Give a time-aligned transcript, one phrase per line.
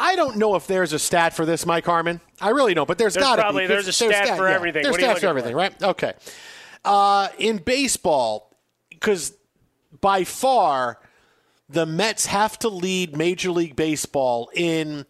[0.00, 2.20] I don't know if there's a stat for this, Mike Harmon.
[2.40, 3.66] I really don't, but there's, There's got to be.
[3.66, 4.54] there's a stat for yeah.
[4.54, 4.82] everything.
[4.82, 5.58] There's What are you stats for everything, for?
[5.58, 5.82] right?
[5.82, 6.14] Okay.
[6.84, 8.56] Uh, in baseball,
[8.88, 9.34] because
[10.00, 10.98] by far
[11.68, 15.06] the Mets have to lead Major League Baseball in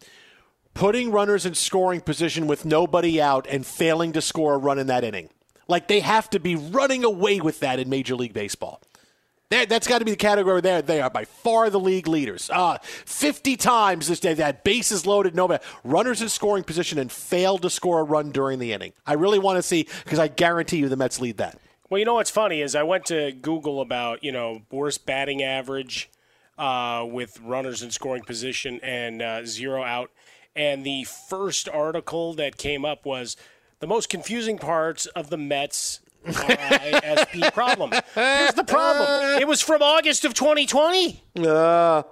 [0.73, 4.87] putting runners in scoring position with nobody out and failing to score a run in
[4.87, 5.29] that inning.
[5.67, 8.81] Like they have to be running away with that in Major League Baseball.
[9.51, 10.81] That, that's got to be the category there.
[10.81, 12.49] They are by far the league leaders.
[12.49, 17.61] Uh, 50 times this day, that bases loaded, no runners in scoring position and failed
[17.63, 18.93] to score a run during the inning.
[19.05, 21.59] I really want to see because I guarantee you the Mets lead that.
[21.89, 25.43] Well, you know what's funny is I went to Google about you know worst batting
[25.43, 26.09] average
[26.57, 30.11] uh, with runners in scoring position and uh, zero out,
[30.55, 33.35] and the first article that came up was
[33.81, 35.99] the most confusing parts of the Mets.
[36.25, 37.91] RISP problem.
[38.15, 39.41] Here's the problem.
[39.41, 41.21] It was from August of 2020.
[41.37, 42.03] Uh,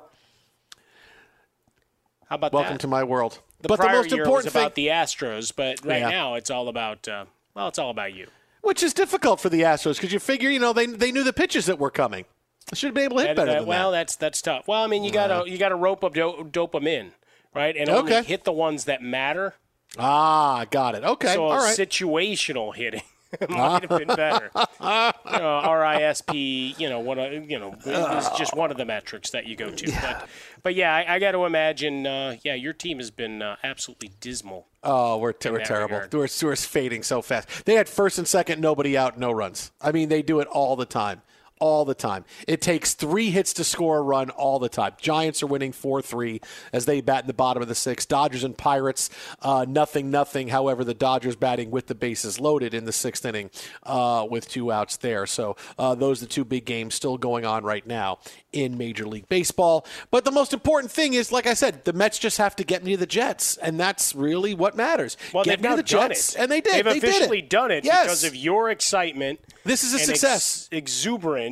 [2.27, 2.79] How about welcome that?
[2.81, 3.39] to my world.
[3.61, 6.09] The but prior the most year important was thing, about the Astros, but right Yeah.
[6.09, 8.27] now it's all about uh, well, it's all about you.
[8.61, 11.33] which is difficult for the Astros because you figure, you know, they they knew the
[11.33, 12.25] pitches that were coming.
[12.73, 13.97] Should have been able to hit That- better that- than well, that.
[13.97, 14.67] that's that's tough.
[14.67, 17.11] Well, I mean, you gotta you gotta rope up do- dope them in,
[17.53, 17.75] right?
[17.75, 18.23] And only Okay.
[18.27, 19.55] hit the ones that matter.
[19.97, 21.03] Ah, got it.
[21.03, 21.75] Okay, so all right.
[21.77, 23.01] situational hitting
[23.49, 24.49] might have been better.
[24.55, 29.29] you know, RISP, you know, one of you know, is just one of the metrics
[29.31, 29.91] that you go to.
[30.01, 30.29] But
[30.63, 32.07] but yeah, I, I got to imagine.
[32.07, 34.67] Uh, yeah, your team has been uh, absolutely dismal.
[34.83, 35.95] Oh, we're, ter- we're terrible.
[35.95, 36.13] regard.
[36.13, 37.65] We're, we're fading so fast.
[37.65, 39.71] They had first and second, nobody out, no runs.
[39.81, 41.21] I mean, they do it all the time.
[41.59, 42.25] All the time.
[42.47, 44.93] It takes three hits to score a run all the time.
[44.99, 46.41] Giants are winning 4 3
[46.73, 48.07] as they bat in the bottom of the sixth.
[48.07, 49.09] Dodgers and Pirates,
[49.41, 50.47] uh, nothing, nothing.
[50.47, 53.49] However, the Dodgers batting with the bases loaded in the sixth inning
[53.83, 55.25] uh, with two outs there.
[55.25, 58.19] So uh, those are the two big games still going on right now
[58.51, 59.85] in Major League Baseball.
[60.11, 62.83] But the most important thing is, like I said, the Mets just have to get
[62.83, 65.17] me to the Jets, and that's really what matters.
[65.33, 66.41] Well, get they've me now to the done Jets, it.
[66.41, 66.73] and they did.
[66.73, 67.49] They've they officially did it.
[67.49, 68.05] done it yes.
[68.05, 69.39] because of your excitement.
[69.63, 70.69] This is a success.
[70.71, 70.81] Ex-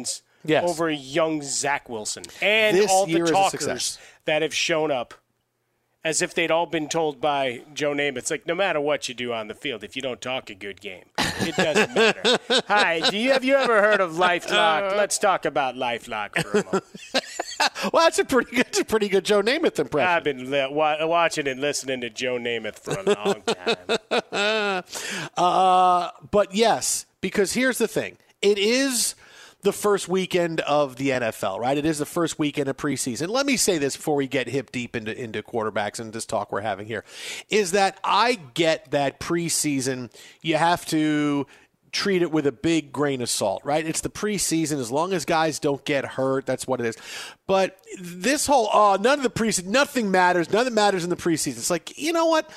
[0.02, 0.70] exuberance Yes.
[0.70, 4.92] over young Zach Wilson and This all the year is a talkers that have shown
[4.92, 5.14] up.
[6.04, 9.16] As if they'd all been told by Joe Namath, it's like no matter what you
[9.16, 11.04] do on the field, if you don't talk a good game,
[11.42, 12.38] it doesn't matter.
[12.70, 14.96] Hi, do you have you ever heard of LifeLock?
[14.96, 16.84] Let's talk about LifeLock for a moment.
[17.92, 20.08] well, that's a pretty good, that's a pretty good Joe Namath impression.
[20.08, 23.42] I've been li- wa- watching and listening to Joe Namath for a long
[24.22, 24.84] time.
[25.36, 29.16] uh, but yes, because here's the thing: it is
[29.62, 31.78] the first weekend of the NFL, right?
[31.78, 33.30] It is the first weekend of preseason.
[33.30, 36.52] Let me say this before we get hip deep into into quarterbacks and this talk
[36.52, 37.04] we're having here,
[37.50, 40.12] is that I get that preseason
[40.42, 41.48] you have to
[41.92, 43.86] treat it with a big grain of salt, right?
[43.86, 44.80] It's the preseason.
[44.80, 46.98] As long as guys don't get hurt, that's what it is.
[47.48, 50.54] But this whole, oh, none of the preseason, nothing matters.
[50.54, 51.58] Of matters in the preseason.
[51.58, 52.50] It's like, you know what?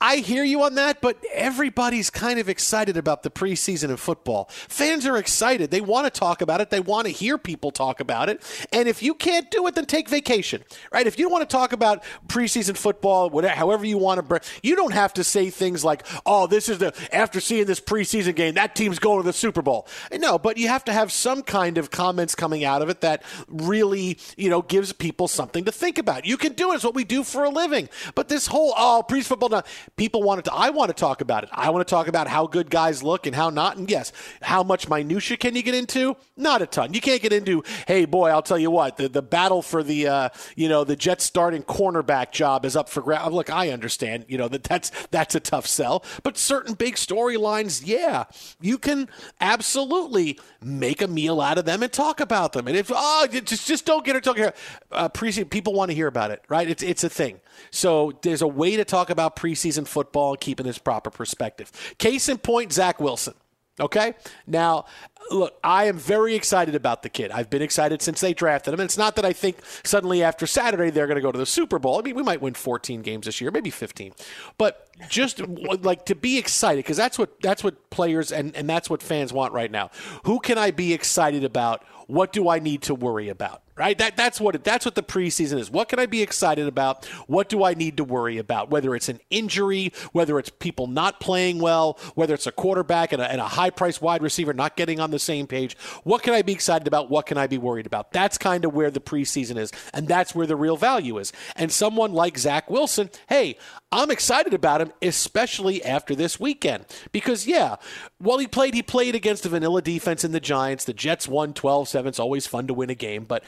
[0.00, 4.48] I hear you on that, but everybody's kind of excited about the preseason of football.
[4.50, 5.70] Fans are excited.
[5.70, 6.70] They want to talk about it.
[6.70, 8.42] They want to hear people talk about it.
[8.72, 10.62] And if you can't do it, then take vacation,
[10.92, 11.06] right?
[11.06, 14.76] If you don't want to talk about preseason football, whatever, however you want to, you
[14.76, 18.54] don't have to say things like, "Oh, this is the after seeing this preseason game,
[18.54, 21.78] that team's going to the Super Bowl." No, but you have to have some kind
[21.78, 25.98] of comments coming out of it that really, you know, gives people something to think
[25.98, 26.24] about.
[26.24, 26.76] You can do it.
[26.76, 27.88] It's what we do for a living.
[28.14, 29.64] But this whole oh, preseason football, now,
[29.96, 30.52] people want to.
[30.52, 31.50] I want to talk about it.
[31.52, 33.76] I want to talk about how good guys look and how not.
[33.76, 34.12] And yes,
[34.42, 36.16] how much minutia can you get into?
[36.36, 36.94] Not a ton.
[36.94, 37.62] You can't get into.
[37.86, 38.96] Hey, boy, I'll tell you what.
[38.96, 42.88] The the battle for the uh, you know the Jets starting cornerback job is up
[42.88, 43.32] for grabs.
[43.32, 44.24] Look, I understand.
[44.28, 46.04] You know that that's that's a tough sell.
[46.22, 48.24] But certain big storylines, yeah,
[48.60, 49.08] you can
[49.40, 52.66] absolutely make a meal out of them and talk about them.
[52.68, 54.54] And if oh, just just don't get her talking here.
[54.90, 56.68] Uh, people want to hear about it, right?
[56.68, 57.40] It's it's a thing.
[57.70, 61.70] So there's a way to talk about preseason football and keeping its proper perspective.
[61.98, 63.34] Case in point, Zach Wilson.
[63.80, 64.14] Okay?
[64.46, 64.86] Now,
[65.30, 67.30] look, I am very excited about the kid.
[67.30, 68.80] I've been excited since they drafted him.
[68.80, 71.46] And it's not that I think suddenly after Saturday they're going to go to the
[71.46, 71.98] Super Bowl.
[71.98, 74.12] I mean, we might win 14 games this year, maybe 15.
[74.56, 75.40] But just
[75.82, 79.32] like to be excited because that's what that's what players and and that's what fans
[79.32, 79.90] want right now.
[80.24, 81.84] Who can I be excited about?
[82.06, 83.62] What do I need to worry about?
[83.76, 83.96] Right?
[83.98, 85.70] That that's what that's what the preseason is.
[85.70, 87.04] What can I be excited about?
[87.26, 88.70] What do I need to worry about?
[88.70, 93.22] Whether it's an injury, whether it's people not playing well, whether it's a quarterback and
[93.22, 95.76] a, and a high-priced wide receiver not getting on the same page.
[96.04, 97.10] What can I be excited about?
[97.10, 98.12] What can I be worried about?
[98.12, 101.32] That's kind of where the preseason is, and that's where the real value is.
[101.56, 103.56] And someone like Zach Wilson, hey,
[103.90, 106.84] I'm excited about him, especially after this weekend.
[107.10, 107.76] Because, yeah,
[108.18, 110.84] while he played, he played against a vanilla defense in the Giants.
[110.84, 112.08] The Jets won 12 7.
[112.08, 113.24] It's always fun to win a game.
[113.24, 113.44] But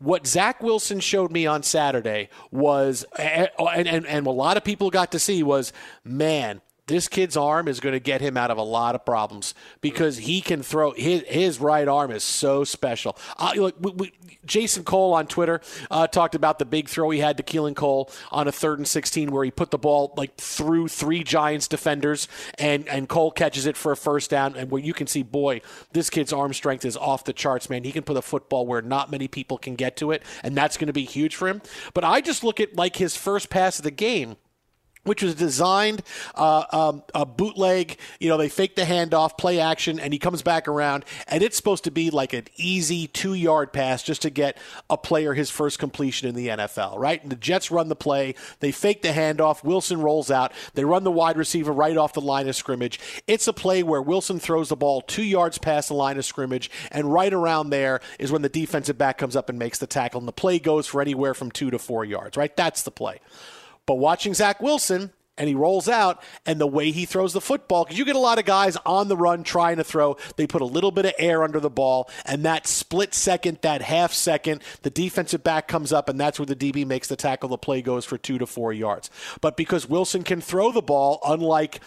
[0.00, 4.90] what Zach Wilson showed me on Saturday was, and, and, and a lot of people
[4.90, 5.72] got to see, was
[6.02, 9.54] man, this kid's arm is going to get him out of a lot of problems
[9.80, 13.16] because he can throw his, his right arm is so special.
[13.38, 14.12] Uh, look, we, we,
[14.44, 15.60] Jason Cole on Twitter
[15.90, 18.86] uh, talked about the big throw he had to Keelan Cole on a third and
[18.86, 23.64] 16 where he put the ball like through three Giants defenders and, and Cole catches
[23.64, 25.62] it for a first down and where you can see, boy,
[25.92, 27.84] this kid's arm strength is off the charts, man.
[27.84, 30.76] He can put a football where not many people can get to it, and that's
[30.76, 31.62] going to be huge for him.
[31.94, 34.36] But I just look at like his first pass of the game
[35.04, 36.02] which was designed
[36.34, 37.98] uh, um, a bootleg.
[38.18, 41.56] You know, they fake the handoff, play action, and he comes back around, and it's
[41.56, 44.58] supposed to be like an easy two yard pass just to get
[44.90, 47.22] a player his first completion in the NFL, right?
[47.22, 51.04] And the Jets run the play, they fake the handoff, Wilson rolls out, they run
[51.04, 52.98] the wide receiver right off the line of scrimmage.
[53.26, 56.70] It's a play where Wilson throws the ball two yards past the line of scrimmage,
[56.90, 60.18] and right around there is when the defensive back comes up and makes the tackle,
[60.18, 62.56] and the play goes for anywhere from two to four yards, right?
[62.56, 63.20] That's the play.
[63.86, 67.84] But watching Zach Wilson, and he rolls out, and the way he throws the football,
[67.84, 70.62] because you get a lot of guys on the run trying to throw, they put
[70.62, 74.62] a little bit of air under the ball, and that split second, that half second,
[74.82, 77.48] the defensive back comes up, and that's where the DB makes the tackle.
[77.48, 79.10] The play goes for two to four yards.
[79.40, 81.80] But because Wilson can throw the ball, unlike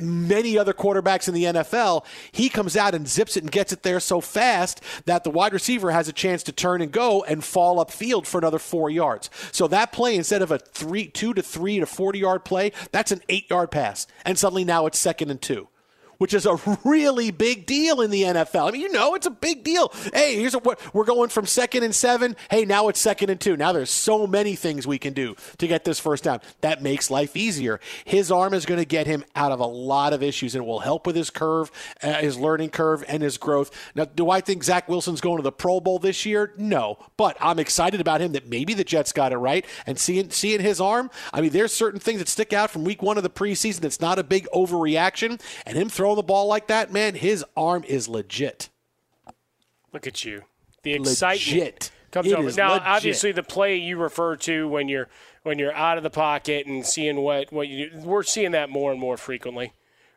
[0.00, 3.82] many other quarterbacks in the NFL, he comes out and zips it and gets it
[3.82, 7.44] there so fast that the wide receiver has a chance to turn and go and
[7.44, 9.30] fall upfield for another four yards.
[9.52, 13.12] So that play, instead of a three, two to three to forty yard play, that's
[13.12, 15.68] an eight yard pass, and suddenly now it's second and two
[16.22, 18.68] which is a really big deal in the NFL.
[18.68, 19.92] I mean, you know, it's a big deal.
[20.14, 22.36] Hey, here's what we're going from second and seven.
[22.48, 23.56] Hey, now it's second and two.
[23.56, 26.40] Now there's so many things we can do to get this first down.
[26.60, 27.80] That makes life easier.
[28.04, 30.68] His arm is going to get him out of a lot of issues and it
[30.68, 31.72] will help with his curve,
[32.04, 33.72] uh, his learning curve, and his growth.
[33.96, 36.52] Now, do I think Zach Wilson's going to the Pro Bowl this year?
[36.56, 40.30] No, but I'm excited about him that maybe the Jets got it right and seeing
[40.30, 41.10] seeing his arm.
[41.32, 43.82] I mean, there's certain things that stick out from week one of the preseason.
[43.82, 47.84] It's not a big overreaction, and him throwing the ball like that, man, his arm
[47.86, 48.68] is legit.
[49.92, 50.42] Look at you.
[50.82, 51.90] The excitement Legit.
[52.10, 52.50] comes It over.
[52.52, 52.88] Now, legit.
[52.88, 55.08] obviously, the play you refer to when you're
[55.42, 58.70] when you're out of the pocket and seeing what what you do, we're seeing that
[58.70, 59.72] more and more frequently,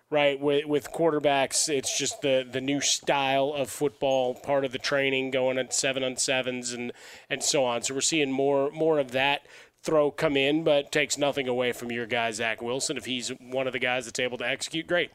[0.10, 0.40] right?
[0.40, 5.32] With with quarterbacks, it's just the the new style of football, part of the training,
[5.32, 6.92] going at seven on sevens and
[7.30, 7.84] and so on.
[7.84, 9.46] So we're seeing more more of that
[9.84, 12.98] throw come in, but takes nothing away from your guy Zach Wilson.
[12.98, 15.12] If he's one of the guys that's able to execute, great.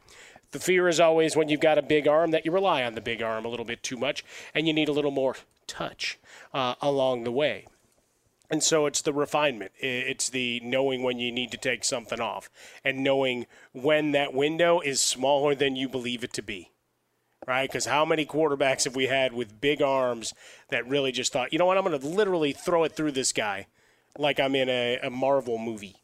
[0.52, 3.00] The fear is always when you've got a big arm that you rely on the
[3.00, 6.18] big arm a little bit too much, and you need a little more touch
[6.52, 7.66] uh, along the way.
[8.50, 9.70] And so it's the refinement.
[9.78, 12.50] It's the knowing when you need to take something off
[12.84, 16.70] and knowing when that window is smaller than you believe it to be.
[17.46, 17.70] Right?
[17.70, 20.34] Because how many quarterbacks have we had with big arms
[20.70, 23.32] that really just thought, you know what, I'm going to literally throw it through this
[23.32, 23.68] guy
[24.18, 25.99] like I'm in a, a Marvel movie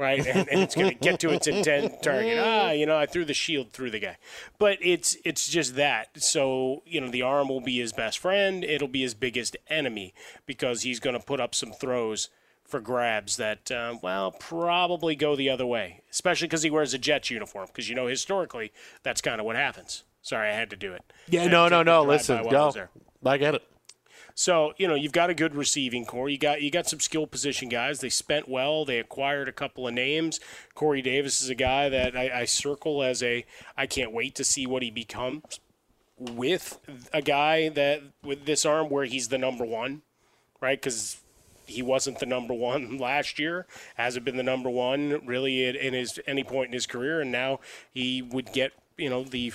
[0.00, 0.26] right?
[0.26, 2.38] And, and it's going to get to its intent target.
[2.40, 4.16] Ah, you know, I threw the shield through the guy,
[4.58, 6.22] but it's it's just that.
[6.22, 8.64] So you know, the arm will be his best friend.
[8.64, 10.14] It'll be his biggest enemy
[10.46, 12.30] because he's going to put up some throws
[12.64, 16.98] for grabs that, uh, well, probably go the other way, especially because he wears a
[16.98, 17.66] Jets uniform.
[17.66, 20.04] Because you know, historically, that's kind of what happens.
[20.22, 21.02] Sorry, I had to do it.
[21.28, 22.02] Yeah, I no, no, no.
[22.02, 22.88] Listen, while I go.
[23.26, 23.62] I get it.
[24.34, 26.28] So you know you've got a good receiving core.
[26.28, 28.00] You got you got some skill position guys.
[28.00, 28.84] They spent well.
[28.84, 30.40] They acquired a couple of names.
[30.74, 33.44] Corey Davis is a guy that I, I circle as a.
[33.76, 35.60] I can't wait to see what he becomes
[36.18, 36.78] with
[37.12, 40.02] a guy that with this arm where he's the number one,
[40.60, 40.80] right?
[40.80, 41.20] Because
[41.66, 43.66] he wasn't the number one last year.
[43.96, 47.60] Hasn't been the number one really in his any point in his career, and now
[47.92, 49.52] he would get you know the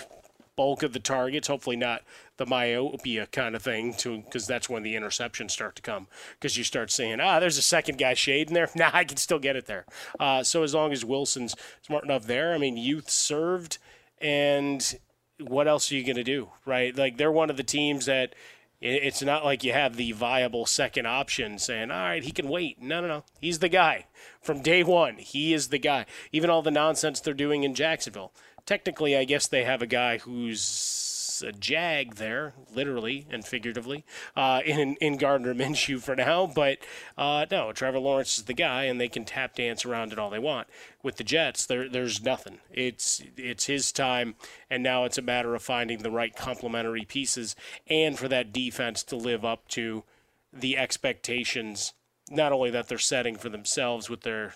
[0.56, 1.48] bulk of the targets.
[1.48, 2.02] Hopefully not
[2.38, 6.08] the myopia kind of thing, to because that's when the interceptions start to come.
[6.34, 8.70] Because you start saying, ah, there's a second guy shade in there.
[8.76, 9.86] Nah, I can still get it there.
[10.20, 13.78] Uh, so as long as Wilson's smart enough there, I mean, youth served,
[14.20, 15.00] and
[15.40, 16.96] what else are you going to do, right?
[16.96, 18.36] Like they're one of the teams that.
[18.82, 22.80] It's not like you have the viable second option saying, all right, he can wait.
[22.80, 23.24] No, no, no.
[23.40, 24.06] He's the guy.
[24.42, 26.06] From day one, he is the guy.
[26.32, 28.34] Even all the nonsense they're doing in Jacksonville
[28.66, 30.62] technically, I guess they have a guy who's
[31.42, 36.48] a jag there, literally and figuratively, uh, in in Gardner Minshew for now.
[36.48, 36.80] But
[37.18, 40.30] uh, no, Trevor Lawrence is the guy, and they can tap dance around it all
[40.30, 40.68] they want.
[41.04, 42.60] With the Jets, there there's nothing.
[42.72, 44.36] It's it's his time,
[44.70, 47.56] and now it's a matter of finding the right complementary pieces,
[47.88, 50.04] and for that defense to live up to
[50.52, 51.94] the expectations.
[52.32, 54.56] Not only that they're setting for themselves with their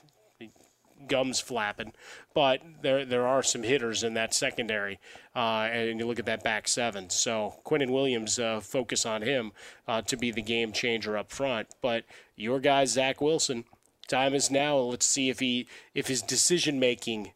[1.08, 1.94] gums flapping.
[2.34, 5.00] But there there are some hitters in that secondary,
[5.36, 7.10] uh, and you look at that back seven.
[7.10, 9.52] So Quinnen Williams, uh, focus on him
[9.88, 11.68] uh, to be the game changer up front.
[11.82, 13.66] But your guy Zach Wilson,
[14.08, 14.78] time is now.
[14.78, 17.34] Let's see if he if his decision making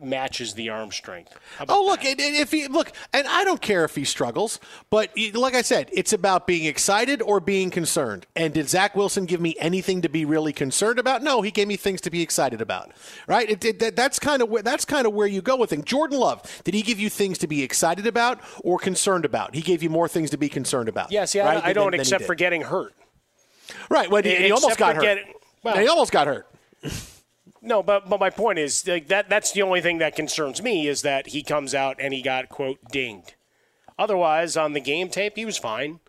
[0.00, 1.34] matches the arm strength.
[1.68, 5.62] Oh, look, if he look, and I don't care if he struggles, but like I
[5.62, 8.26] said, it's about being excited or being concerned.
[8.36, 11.22] And did Zach Wilson give me anything to be really concerned about?
[11.22, 12.92] No, he gave me things to be excited about.
[13.26, 13.50] Right?
[13.50, 15.84] It, it, that, that's kind of where that's kind of where you go with things.
[15.84, 19.54] Jordan Love, did he give you things to be excited about or concerned about?
[19.54, 21.10] He gave you more things to be concerned about.
[21.12, 22.26] Yes, yeah, I, right, don't- I don't than except did.
[22.26, 22.94] for getting hurt.
[23.90, 24.10] right.
[24.10, 25.18] Well, he, he almost got hurt.
[25.62, 26.46] well- he almost got hurt.
[27.68, 30.88] No, but but my point is like that that's the only thing that concerns me
[30.88, 33.34] is that he comes out and he got quote dinged.
[33.98, 36.00] Otherwise, on the game tape, he was fine.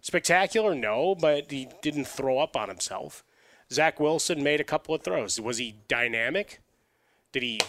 [0.00, 3.24] Spectacular, no, but he didn't throw up on himself.
[3.72, 5.40] Zach Wilson made a couple of throws.
[5.40, 6.60] Was he dynamic?
[7.32, 7.60] Did he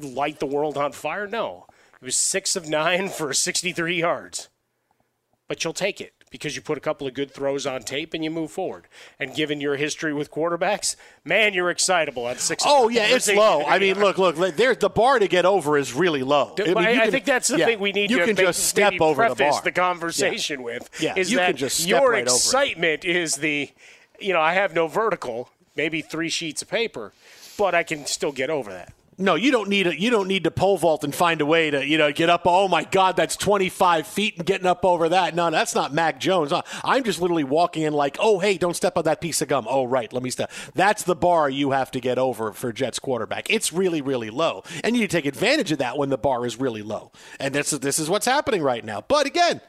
[0.00, 1.26] light the world on fire?
[1.26, 1.66] No.
[1.98, 4.50] He was six of nine for 63 yards.
[5.48, 8.24] But you'll take it because you put a couple of good throws on tape and
[8.24, 8.88] you move forward.
[9.20, 12.64] And given your history with quarterbacks, man, you're excitable at six.
[12.66, 13.62] Oh yeah, it's low.
[13.64, 14.34] I mean, look, look.
[14.56, 16.56] There's the bar to get over is really low.
[16.58, 18.46] I, mean, I can- think that's the yeah, thing we need You to can make-
[18.46, 19.62] just step over the preface bar.
[19.62, 20.90] the conversation with.
[21.00, 23.70] Yeah, is you that can just step your right excitement is the,
[24.18, 27.12] you know, I have no vertical, maybe three sheets of paper,
[27.56, 28.92] but I can still get over that.
[29.16, 31.70] No, you don't need a, you don't need to pole vault and find a way
[31.70, 32.42] to you know get up.
[32.44, 35.34] Oh my God, that's 25 feet and getting up over that.
[35.34, 36.52] No, that's not Mac Jones.
[36.82, 39.66] I'm just literally walking in like, oh hey, don't step on that piece of gum.
[39.68, 40.50] Oh right, let me step.
[40.74, 43.50] That's the bar you have to get over for Jets quarterback.
[43.50, 46.82] It's really really low, and you take advantage of that when the bar is really
[46.82, 47.12] low.
[47.38, 49.02] And this is this is what's happening right now.
[49.06, 49.60] But again.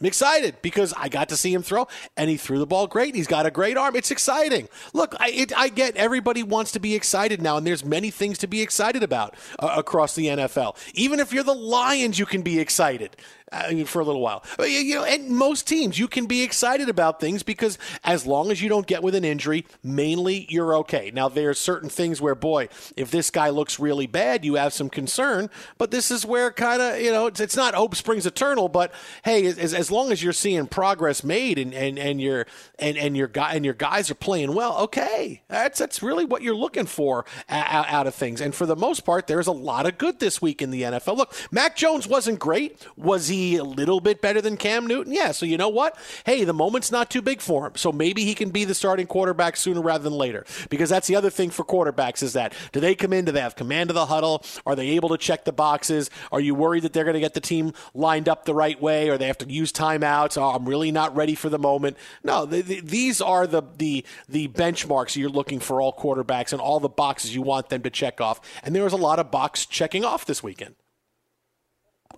[0.00, 1.86] I'm excited because I got to see him throw,
[2.16, 3.14] and he threw the ball great.
[3.14, 3.94] He's got a great arm.
[3.94, 4.68] It's exciting.
[4.92, 8.38] Look, I, it, I get everybody wants to be excited now, and there's many things
[8.38, 10.76] to be excited about uh, across the NFL.
[10.94, 13.16] Even if you're the Lions, you can be excited
[13.54, 14.44] uh, for a little while.
[14.58, 18.60] You know, and most teams, you can be excited about things because as long as
[18.60, 21.10] you don't get with an injury, mainly you're okay.
[21.14, 24.72] Now, there are certain things where, boy, if this guy looks really bad, you have
[24.72, 25.50] some concern.
[25.78, 28.92] But this is where kind of, you know, it's, it's, not hope springs eternal, but
[29.24, 32.46] hey, as, as long as you're seeing progress made and, and, and your
[32.80, 36.42] and, and your guy and your guys are playing well, okay, that's that's really what
[36.42, 38.40] you're looking for out, out of things.
[38.40, 41.16] And for the most part, there's a lot of good this week in the NFL.
[41.16, 42.84] Look, Mac Jones wasn't great.
[42.96, 43.43] Was he?
[43.56, 45.12] A little bit better than Cam Newton?
[45.12, 45.32] Yeah.
[45.32, 45.96] So you know what?
[46.24, 47.72] Hey, the moment's not too big for him.
[47.76, 50.44] So maybe he can be the starting quarterback sooner rather than later.
[50.70, 53.24] Because that's the other thing for quarterbacks is that do they come in?
[53.24, 54.44] Do they have command of the huddle?
[54.66, 56.10] Are they able to check the boxes?
[56.32, 59.08] Are you worried that they're going to get the team lined up the right way,
[59.08, 60.36] or they have to use timeouts?
[60.36, 61.96] Oh, I'm really not ready for the moment.
[62.22, 66.60] No, the, the, these are the the the benchmarks you're looking for all quarterbacks and
[66.60, 68.40] all the boxes you want them to check off.
[68.62, 70.76] And there was a lot of box checking off this weekend.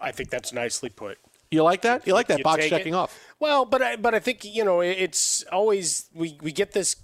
[0.00, 1.18] I think that's nicely put.
[1.50, 2.06] You like that?
[2.06, 2.96] You like that you box checking it?
[2.96, 3.18] off?
[3.38, 6.96] Well, but I, but I think you know it's always we, we get this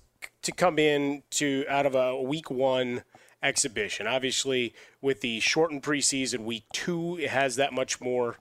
[0.42, 3.04] to come in to out of a week one
[3.42, 4.06] exhibition.
[4.06, 8.38] Obviously, with the shortened preseason, week two it has that much more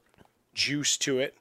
[0.53, 1.37] juice to it,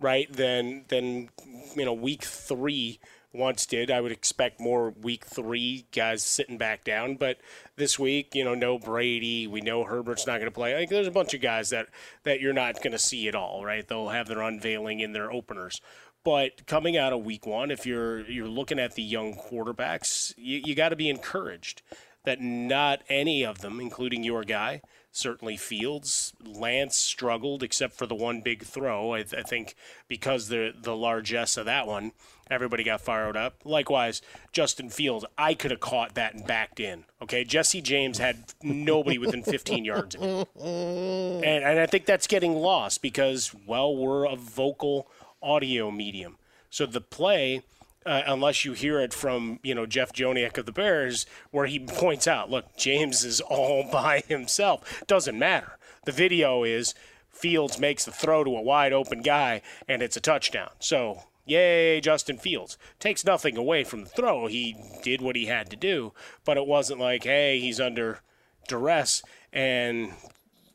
[0.00, 0.32] right?
[0.32, 1.30] Than than
[1.74, 3.00] you know week three
[3.34, 3.90] once did.
[3.90, 7.38] I would expect more week three guys sitting back down, but
[7.76, 9.46] this week, you know, no Brady.
[9.46, 10.74] We know Herbert's not going to play.
[10.74, 11.88] I think there's a bunch of guys that
[12.22, 13.86] that you're not going to see at all, right?
[13.86, 15.80] They'll have their unveiling in their openers.
[16.24, 20.62] But coming out of week one, if you're you're looking at the young quarterbacks, you,
[20.64, 21.82] you got to be encouraged
[22.24, 24.80] that not any of them, including your guy,
[25.12, 26.32] certainly Fields.
[26.42, 29.12] Lance struggled except for the one big throw.
[29.12, 29.74] I, th- I, think
[30.08, 32.12] because the the largesse of that one,
[32.50, 33.60] everybody got fired up.
[33.64, 34.22] Likewise,
[34.52, 37.04] Justin Fields, I could have caught that and backed in.
[37.22, 42.26] Okay, Jesse James had nobody within 15 yards of him, and, and I think that's
[42.26, 45.08] getting lost because well, we're a vocal
[45.42, 46.38] audio medium,
[46.70, 47.62] so the play
[48.06, 51.78] uh, unless you hear it from you know Jeff Joniak of the Bears, where he
[51.86, 55.02] points out, look, James is all by himself.
[55.06, 55.78] Doesn't matter.
[56.04, 56.94] The video is
[57.30, 60.70] Fields makes the throw to a wide open guy, and it's a touchdown.
[60.78, 62.78] So Yay, Justin Fields.
[62.98, 64.46] Takes nothing away from the throw.
[64.46, 66.12] He did what he had to do,
[66.44, 68.20] but it wasn't like, hey, he's under
[68.66, 70.12] duress and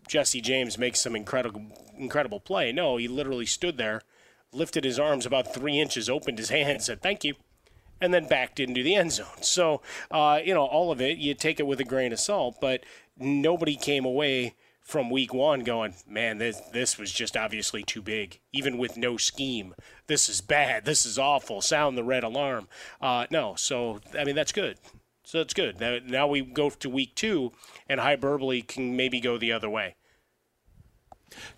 [0.07, 1.63] Jesse James makes some incredible
[1.97, 2.71] incredible play.
[2.71, 4.03] No, he literally stood there
[4.51, 7.35] lifted his arms about three inches, opened his hand, said, Thank you,
[8.01, 9.41] and then backed into the end zone.
[9.41, 12.57] So, uh, you know, all of it, you take it with a grain of salt,
[12.61, 12.83] but
[13.17, 14.55] nobody came away
[14.89, 19.17] from week one going, man, this, this was just obviously too big, even with no
[19.17, 19.75] scheme.
[20.07, 20.83] This is bad.
[20.83, 21.61] This is awful.
[21.61, 22.67] Sound the red alarm.
[22.99, 24.79] Uh, no, so, I mean, that's good.
[25.23, 25.79] So that's good.
[25.79, 27.51] Now, now we go to week two,
[27.87, 29.95] and hyperbole can maybe go the other way.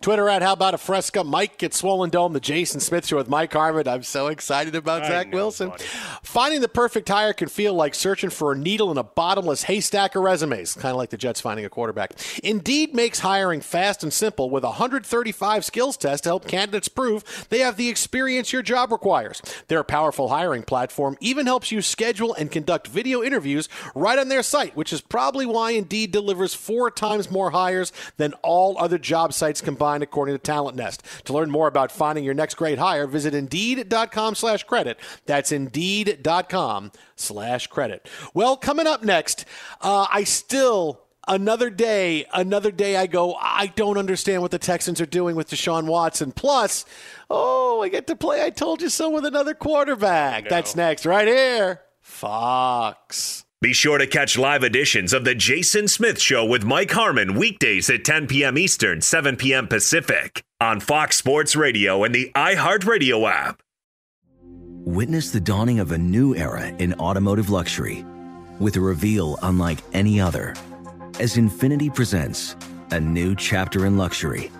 [0.02, 1.24] Twitter at How About a Fresca.
[1.24, 3.88] Mike gets Swollen Dome, the Jason Smith Show with Mike Harmon.
[3.88, 5.70] I'm so excited about I Zach know, Wilson.
[5.70, 5.84] Buddy.
[6.24, 10.16] Finding the perfect hire can feel like searching for a needle in a bottomless haystack
[10.16, 12.14] of resumes, kind of like the Jets finding a quarterback.
[12.44, 17.48] Indeed makes hiring fast and simple with a 135 skills test to help candidates prove
[17.50, 19.42] they have the experience your job requires.
[19.68, 24.44] Their powerful hiring platform even helps you schedule and conduct video interviews right on their
[24.44, 29.34] site, which is probably why Indeed delivers four times more hires than all other job
[29.34, 31.04] sites combined, according to Talent Nest.
[31.26, 35.00] To learn more about finding your next great hire, visit Indeed.com slash credit.
[35.26, 38.10] That's Indeed.com slash credit.
[38.34, 39.46] Well, coming up next,
[39.82, 45.00] uh, I still another day, another day I go, I don't understand what the Texans
[45.02, 46.32] are doing with Deshaun Watson.
[46.32, 46.86] Plus,
[47.30, 50.50] oh, I get to play I told you so with another quarterback.
[50.50, 51.82] That's next, right here.
[52.02, 53.46] Fox.
[53.62, 57.92] Be sure to catch live editions of The Jason Smith Show with Mike Harmon weekdays
[57.92, 58.58] at 10 p.m.
[58.58, 59.68] Eastern, 7 p.m.
[59.68, 63.62] Pacific on Fox Sports Radio and the iHeartRadio app.
[64.42, 68.04] Witness the dawning of a new era in automotive luxury
[68.60, 70.56] with a reveal unlike any other
[71.20, 72.56] as Infiniti presents
[72.90, 74.52] a new chapter in luxury,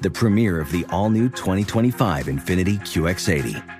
[0.00, 3.79] the premiere of the all new 2025 Infiniti QX80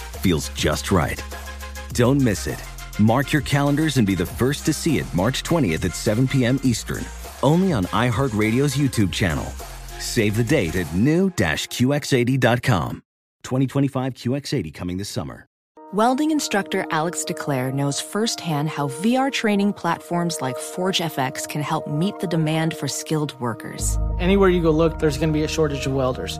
[0.21, 1.23] feels just right.
[1.93, 2.61] Don't miss it.
[2.99, 6.59] Mark your calendars and be the first to see it March 20th at 7 p.m.
[6.63, 7.05] Eastern,
[7.43, 9.45] only on iHeartRadio's YouTube channel.
[9.99, 13.03] Save the date at new-QX80.com.
[13.43, 15.47] 2025 QX80 coming this summer.
[15.93, 22.17] Welding instructor Alex DeClaire knows firsthand how VR training platforms like ForgeFX can help meet
[22.19, 23.99] the demand for skilled workers.
[24.17, 26.39] Anywhere you go look, there's going to be a shortage of welders.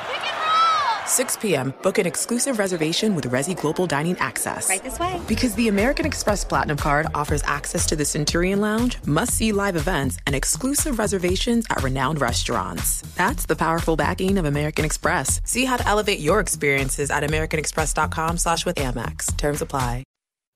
[1.11, 4.69] 6 p.m., book an exclusive reservation with Resy Global Dining Access.
[4.69, 5.19] Right this way.
[5.27, 9.75] Because the American Express Platinum Card offers access to the Centurion Lounge, must see live
[9.75, 13.01] events, and exclusive reservations at renowned restaurants.
[13.15, 15.41] That's the powerful backing of American Express.
[15.43, 19.35] See how to elevate your experiences at AmericanExpress.com slash with Amex.
[19.37, 20.03] Terms apply.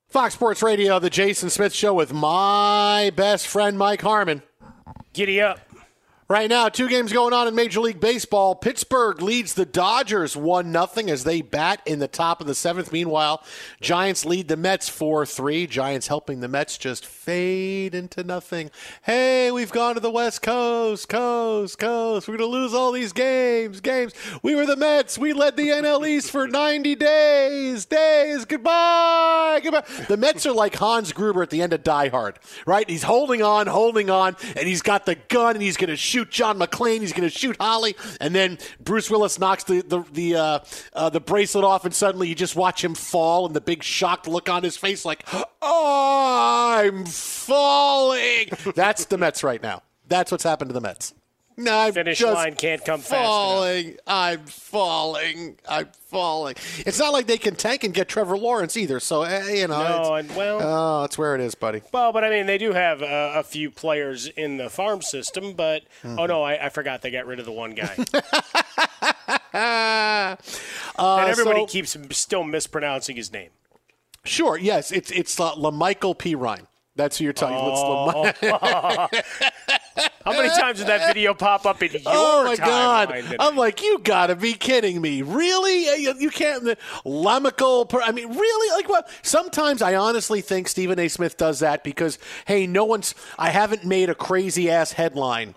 [0.08, 4.42] Fox Sports Radio, the Jason Smith Show with my best friend Mike Harmon.
[5.12, 5.65] Giddy up.
[6.28, 8.56] Right now, two games going on in Major League Baseball.
[8.56, 12.90] Pittsburgh leads the Dodgers 1 0 as they bat in the top of the seventh.
[12.90, 13.44] Meanwhile,
[13.80, 15.68] Giants lead the Mets 4 3.
[15.68, 18.70] Giants helping the Mets just fade into nothing.
[19.02, 22.28] Hey, we've gone to the West Coast, coast, coast.
[22.28, 24.14] We're going to lose all these games, games.
[24.44, 25.18] We were the Mets.
[25.18, 28.44] We led the NL East for 90 days, days.
[28.44, 29.82] Goodbye, goodbye.
[30.06, 32.88] The Mets are like Hans Gruber at the end of Die Hard, right?
[32.88, 36.30] He's holding on, holding on, and he's got the gun and he's going to shoot
[36.30, 37.00] John McClane.
[37.00, 40.58] He's going to shoot Holly, and then Bruce Willis knocks the the the, uh,
[40.92, 44.28] uh, the bracelet off, and suddenly you just watch him fall, and the big shocked
[44.28, 45.26] look on his face, like,
[45.60, 49.82] "Oh, I'm falling." That's the Mets right now.
[50.08, 51.14] That's what's happened to the Mets.
[51.58, 53.96] No, I'm Finish just line can't come fast falling.
[54.06, 55.56] I'm falling.
[55.66, 56.54] I'm falling.
[56.80, 59.00] It's not like they can tank and get Trevor Lawrence either.
[59.00, 61.80] So eh, you know, No, and well- oh, that's where it is, buddy.
[61.92, 65.54] Well, but I mean, they do have uh, a few players in the farm system,
[65.54, 66.18] but Mm-hmm.
[66.18, 67.96] oh no, I, I forgot they got rid of the one guy.
[69.54, 70.36] Uh,
[70.98, 73.50] and everybody so- keeps still mispronouncing his name.
[74.24, 74.58] Sure.
[74.58, 76.34] Yes, it's it's uh, LaMichael P.
[76.34, 76.66] Ryan.
[76.96, 77.56] That's who you're talking.
[77.58, 78.32] Oh.
[78.42, 79.14] about.
[80.24, 83.36] How many times did that video pop up in your Oh my god!
[83.38, 85.22] I'm like, you gotta be kidding me!
[85.22, 85.88] Really?
[85.88, 86.64] Uh, You, you can't.
[86.64, 87.86] The Lemical.
[87.86, 88.76] Per, I mean, really?
[88.76, 89.08] Like what?
[89.22, 91.08] Sometimes I honestly think Stephen A.
[91.08, 93.14] Smith does that because hey, no one's.
[93.38, 95.54] I haven't made a crazy ass headline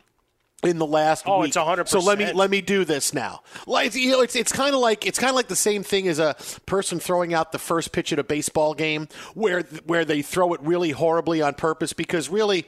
[0.63, 1.49] in the last Oh, week.
[1.49, 1.87] it's 100%.
[1.87, 3.41] So let me let me do this now.
[3.65, 6.07] Like you know, it's it's kind of like it's kind of like the same thing
[6.07, 10.21] as a person throwing out the first pitch at a baseball game where where they
[10.21, 12.65] throw it really horribly on purpose because really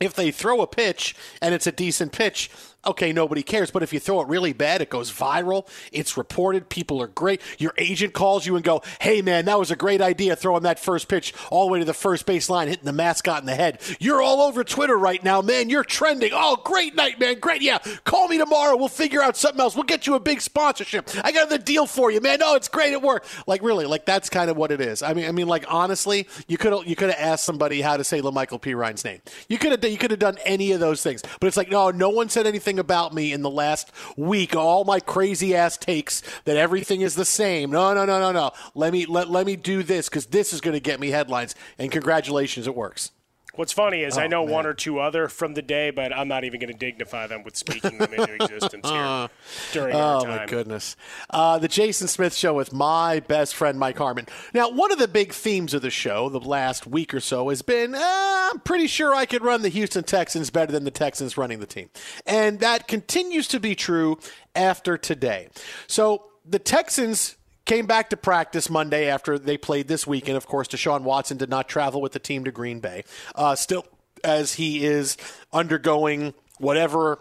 [0.00, 2.50] if they throw a pitch and it's a decent pitch,
[2.86, 3.70] okay, nobody cares.
[3.70, 5.66] But if you throw it really bad, it goes viral.
[5.92, 6.68] It's reported.
[6.68, 7.40] People are great.
[7.58, 10.78] Your agent calls you and go, "Hey, man, that was a great idea throwing that
[10.78, 13.54] first pitch all the way to the first base line, hitting the mascot in the
[13.54, 13.80] head.
[13.98, 15.70] You're all over Twitter right now, man.
[15.70, 16.30] You're trending.
[16.32, 17.38] Oh, great night, man.
[17.40, 17.62] Great.
[17.62, 18.76] Yeah, call me tomorrow.
[18.76, 19.74] We'll figure out something else.
[19.74, 21.08] We'll get you a big sponsorship.
[21.22, 22.40] I got the deal for you, man.
[22.42, 23.24] Oh, it's great at work.
[23.46, 25.02] Like really, like that's kind of what it is.
[25.02, 28.04] I mean, I mean, like honestly, you could you could have asked somebody how to
[28.04, 28.74] say LaMichael P.
[28.74, 29.20] Ryan's name.
[29.48, 31.90] You could have you could have done any of those things, but it's like no,
[31.90, 34.54] no one said anything about me in the last week.
[34.54, 37.70] All my crazy ass takes that everything is the same.
[37.70, 38.52] No, no, no, no, no.
[38.74, 41.54] Let me let let me do this because this is going to get me headlines.
[41.78, 43.10] And congratulations, it works.
[43.56, 44.52] What's funny is I Oh, know man.
[44.52, 47.44] one or two other from the day, but I'm not even going to dignify them
[47.44, 49.28] with speaking them into existence here
[49.72, 50.36] during our Oh time.
[50.38, 50.96] my goodness!
[51.30, 54.26] Uh, the Jason Smith Show with my best friend Mike Harmon.
[54.52, 57.62] Now, one of the big themes of the show the last week or so has
[57.62, 58.00] been, uh,
[58.52, 61.66] I'm pretty sure I could run the Houston Texans better than the Texans running the
[61.66, 61.90] team,
[62.26, 64.18] and that continues to be true
[64.56, 65.48] after today.
[65.86, 70.36] So the Texans came back to practice Monday after they played this weekend.
[70.36, 73.04] Of course, Deshaun Watson did not travel with the team to Green Bay.
[73.34, 73.86] Uh, still,
[74.22, 75.16] as he is
[75.52, 77.20] undergoing whatever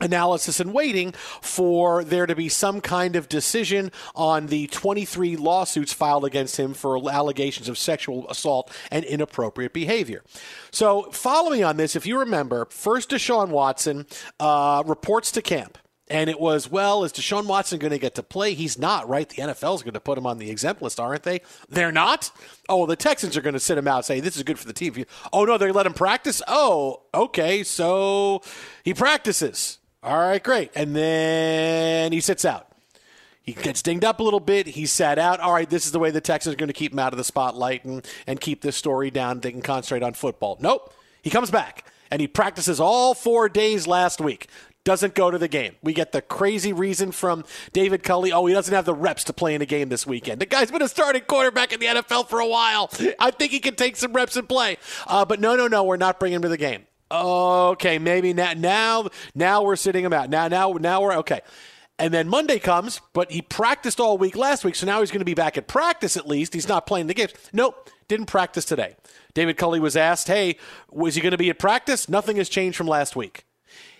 [0.00, 5.92] analysis and waiting for there to be some kind of decision on the 23 lawsuits
[5.92, 10.22] filed against him for allegations of sexual assault and inappropriate behavior.
[10.70, 14.06] So, following on this, if you remember, first Deshaun Watson
[14.38, 15.78] uh, reports to camp.
[16.10, 18.54] And it was, well, is Deshaun Watson going to get to play?
[18.54, 19.28] He's not, right?
[19.28, 21.40] The NFL is going to put him on the exempt list, aren't they?
[21.68, 22.32] They're not?
[22.68, 24.66] Oh, well, the Texans are going to sit him out say, this is good for
[24.66, 25.04] the team.
[25.32, 26.42] Oh, no, they let him practice?
[26.48, 27.62] Oh, okay.
[27.62, 28.42] So
[28.82, 29.78] he practices.
[30.02, 30.72] All right, great.
[30.74, 32.66] And then he sits out.
[33.42, 34.66] He gets dinged up a little bit.
[34.66, 35.38] He's sat out.
[35.38, 37.18] All right, this is the way the Texans are going to keep him out of
[37.18, 39.40] the spotlight and, and keep this story down.
[39.40, 40.58] They can concentrate on football.
[40.60, 40.92] Nope.
[41.22, 44.48] He comes back and he practices all four days last week.
[44.84, 45.76] Doesn't go to the game.
[45.82, 48.32] We get the crazy reason from David Culley.
[48.32, 50.40] Oh, he doesn't have the reps to play in a game this weekend.
[50.40, 52.90] The guy's been a starting quarterback in the NFL for a while.
[53.18, 54.78] I think he can take some reps and play.
[55.06, 56.86] Uh, but no, no, no, we're not bringing him to the game.
[57.12, 60.30] Okay, maybe now, now, now we're sitting him out.
[60.30, 61.40] Now, now, now we're okay.
[61.98, 65.20] And then Monday comes, but he practiced all week last week, so now he's going
[65.20, 66.54] to be back at practice at least.
[66.54, 67.34] He's not playing the games.
[67.52, 68.96] Nope, didn't practice today.
[69.34, 70.56] David Culley was asked, hey,
[70.90, 72.08] was he going to be at practice?
[72.08, 73.44] Nothing has changed from last week.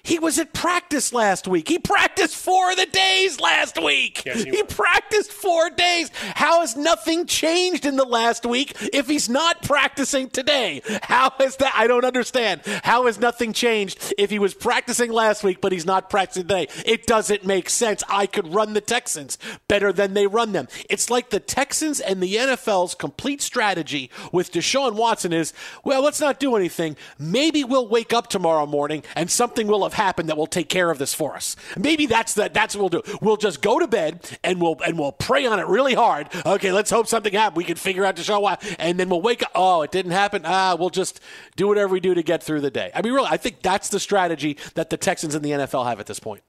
[0.03, 1.69] He was at practice last week.
[1.69, 4.23] He practiced four of the days last week.
[4.25, 6.11] Yes, he he practiced four days.
[6.35, 10.83] How has nothing changed in the last week if he's not practicing today?
[11.03, 11.73] How is that?
[11.75, 12.63] I don't understand.
[12.85, 16.69] How has nothing changed if he was practicing last week but he's not practicing today?
[16.85, 18.03] It doesn't make sense.
[18.09, 20.69] I could run the Texans better than they run them.
[20.89, 25.53] It's like the Texans and the NFL's complete strategy with Deshaun Watson is,
[25.85, 26.97] well, let's not do anything.
[27.19, 30.91] Maybe we'll wake up tomorrow morning and something will have happened that will take care
[30.91, 31.57] of this for us.
[31.77, 33.19] Maybe that's the, that's what we'll do.
[33.21, 36.29] We'll just go to bed and we'll and we'll pray on it really hard.
[36.47, 37.57] Okay, let's hope something happens.
[37.57, 39.51] We can figure out Deshaun Watson, and then we'll wake up.
[39.55, 40.43] Oh, it didn't happen.
[40.45, 41.21] Ah, we'll just
[41.57, 42.91] do whatever we do to get through the day.
[42.95, 46.01] I mean, really, I think that's the strategy that the Texans and the NFL have
[46.01, 46.43] at this point.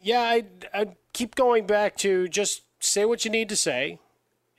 [0.00, 3.98] Yeah, I, I keep going back to just say what you need to say.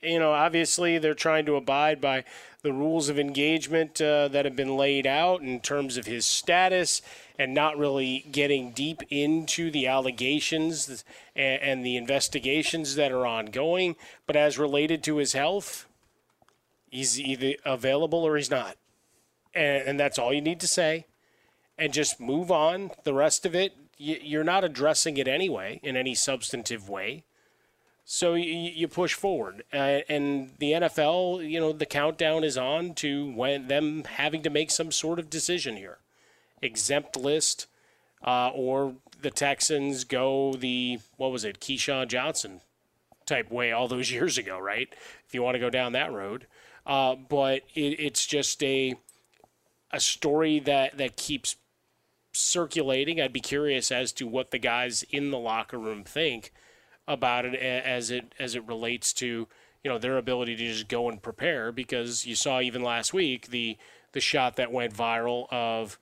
[0.00, 2.24] You know, obviously they're trying to abide by
[2.62, 7.02] the rules of engagement uh, that have been laid out in terms of his status
[7.38, 13.96] and not really getting deep into the allegations and, and the investigations that are ongoing.
[14.26, 15.86] But as related to his health,
[16.88, 18.76] he's either available or he's not.
[19.54, 21.06] And, and that's all you need to say
[21.76, 22.92] and just move on.
[23.02, 27.24] The rest of it, you're not addressing it anyway in any substantive way.
[28.04, 32.94] So you, you push forward, uh, and the NFL, you know, the countdown is on
[32.94, 35.98] to when them having to make some sort of decision here,
[36.60, 37.68] exempt list,
[38.24, 42.60] uh, or the Texans go the what was it, Keyshawn Johnson
[43.24, 44.88] type way all those years ago, right?
[45.26, 46.46] If you want to go down that road,
[46.84, 48.96] uh, but it, it's just a
[49.92, 51.56] a story that that keeps
[52.32, 53.20] circulating.
[53.20, 56.52] I'd be curious as to what the guys in the locker room think
[57.08, 59.48] about it as it as it relates to
[59.82, 63.48] you know their ability to just go and prepare because you saw even last week
[63.48, 63.76] the
[64.12, 65.98] the shot that went viral of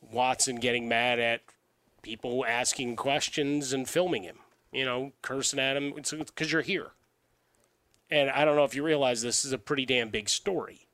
[0.00, 1.42] Watson getting mad at
[2.02, 4.38] people asking questions and filming him,
[4.72, 6.92] you know, cursing at him because you're here.
[8.10, 10.88] And I don't know if you realize this is a pretty damn big story.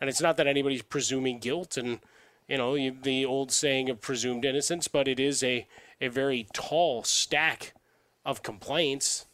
[0.00, 2.00] And it's not that anybody's presuming guilt and,
[2.46, 5.66] you know, the old saying of presumed innocence, but it is a,
[6.00, 7.72] a very tall stack
[8.26, 9.24] of complaints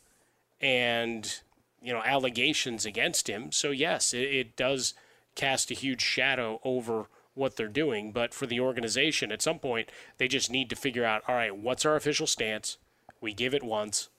[0.60, 1.40] and,
[1.82, 3.50] you know, allegations against him.
[3.50, 4.94] So, yes, it, it does
[5.34, 8.12] cast a huge shadow over what they're doing.
[8.12, 11.56] But for the organization, at some point, they just need to figure out all right,
[11.56, 12.76] what's our official stance?
[13.20, 14.10] We give it once.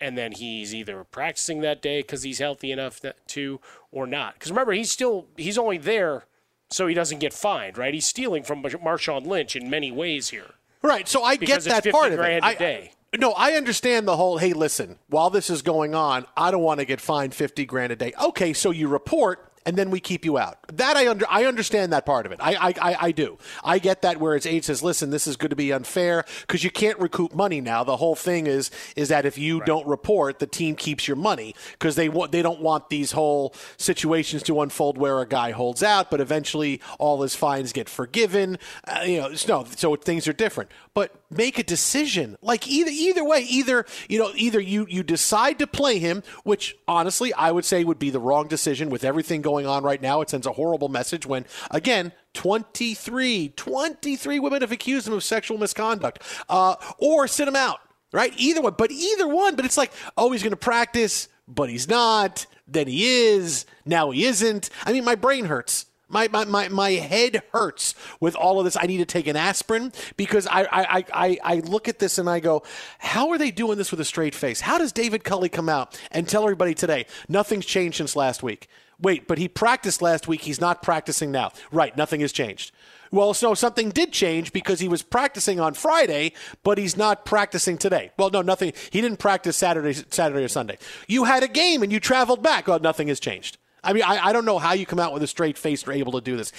[0.00, 3.60] And then he's either practicing that day because he's healthy enough to,
[3.92, 4.34] or not.
[4.34, 6.24] Because remember, he's still he's only there
[6.70, 7.94] so he doesn't get fined, right?
[7.94, 10.54] He's stealing from Marshawn Lynch in many ways here.
[10.82, 11.06] Right.
[11.06, 12.42] So I get that part of it.
[12.42, 14.38] I, no, I understand the whole.
[14.38, 17.92] Hey, listen, while this is going on, I don't want to get fined fifty grand
[17.92, 18.12] a day.
[18.20, 20.58] Okay, so you report and then we keep you out.
[20.72, 22.40] That I under I understand that part of it.
[22.42, 23.38] I I, I, do.
[23.64, 26.64] I get that where it's Age says, listen, this is going to be unfair because
[26.64, 27.84] you can't recoup money now.
[27.84, 29.66] The whole thing is is that if you right.
[29.66, 33.54] don't report, the team keeps your money because they want they don't want these whole
[33.76, 38.58] situations to unfold where a guy holds out, but eventually all his fines get forgiven.
[38.84, 40.70] Uh, you know, no, so things are different.
[40.94, 42.36] But make a decision.
[42.42, 46.76] Like either either way, either you know, either you you decide to play him, which
[46.86, 50.20] honestly I would say would be the wrong decision with everything going on right now.
[50.20, 55.58] It sends a horrible message when, again, 23, 23 women have accused him of sexual
[55.58, 57.80] misconduct, uh, or sit him out,
[58.12, 58.32] right?
[58.36, 59.56] Either one, but either one.
[59.56, 62.46] But it's like, oh, he's going to practice, but he's not.
[62.66, 63.66] Then he is.
[63.84, 64.70] Now he isn't.
[64.84, 65.86] I mean, my brain hurts.
[66.12, 68.76] My, my, my, my head hurts with all of this.
[68.76, 72.28] I need to take an aspirin because I, I, I, I look at this and
[72.28, 72.62] I go,
[72.98, 74.60] how are they doing this with a straight face?
[74.60, 78.68] How does David Culley come out and tell everybody today nothing's changed since last week?
[79.00, 80.42] Wait, but he practiced last week.
[80.42, 81.50] He's not practicing now.
[81.72, 82.72] Right, nothing has changed.
[83.10, 87.76] Well, so something did change because he was practicing on Friday, but he's not practicing
[87.78, 88.10] today.
[88.16, 88.72] Well, no, nothing.
[88.90, 90.78] He didn't practice Saturday, Saturday or Sunday.
[91.08, 92.68] You had a game and you traveled back.
[92.68, 93.58] Well, nothing has changed.
[93.84, 95.90] I mean, I, I don't know how you come out with a straight face and
[95.90, 96.52] are able to do this.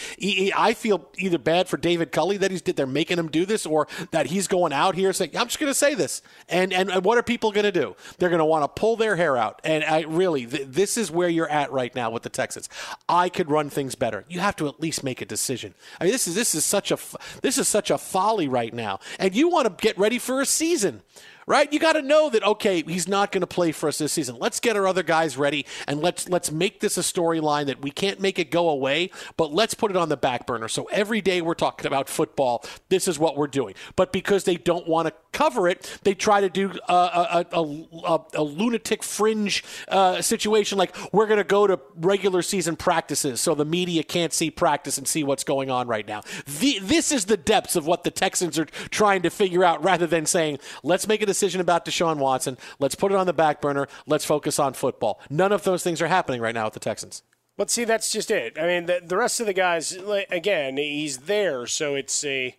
[0.56, 3.66] I feel either bad for David Culley that he's did they're making him do this,
[3.66, 7.04] or that he's going out here saying, "I'm just going to say this." And, and
[7.06, 7.96] what are people going to do?
[8.18, 9.62] They're going to want to pull their hair out.
[9.64, 12.68] And I really, th- this is where you're at right now with the Texans.
[13.08, 14.26] I could run things better.
[14.28, 15.76] You have to at least make a decision.
[16.00, 16.98] I mean, this is this is such a
[17.42, 20.46] this is such a folly right now, and you want to get ready for a
[20.46, 21.02] season
[21.48, 21.72] right?
[21.72, 24.38] You got to know that okay, he's not going to play for us this season.
[24.40, 27.92] Let's get our other guys ready and let's let's make this a storyline that we
[27.92, 30.68] can't make it go away, but let's put it on the back burner.
[30.68, 32.64] So every day we're talking about football.
[32.90, 33.76] This is what we're doing.
[33.96, 38.22] But because they don't want to cover it, they try to do a, a, a,
[38.36, 43.56] a lunatic fringe uh, situation like we're going to go to regular season practices so
[43.56, 46.22] the media can't see practice and see what's going on right now.
[46.60, 50.08] The, this is the depths of what the Texans are trying to figure out rather
[50.08, 52.58] than saying, let's make a decision about Deshaun Watson.
[52.80, 53.88] Let's put it on the back burner.
[54.06, 55.20] Let's focus on football.
[55.30, 57.24] None of those things are happening right now with the Texans.
[57.56, 58.58] But see, that's just it.
[58.60, 59.96] I mean, the, the rest of the guys,
[60.32, 62.56] again, he's there, so it's a.